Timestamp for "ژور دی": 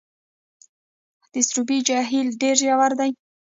2.63-3.11